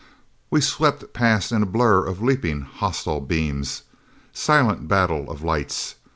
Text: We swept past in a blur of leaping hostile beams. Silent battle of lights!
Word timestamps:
We 0.49 0.61
swept 0.61 1.13
past 1.13 1.51
in 1.51 1.61
a 1.61 1.67
blur 1.67 2.07
of 2.07 2.23
leaping 2.23 2.61
hostile 2.61 3.19
beams. 3.21 3.83
Silent 4.33 4.87
battle 4.87 5.29
of 5.29 5.43
lights! 5.43 5.93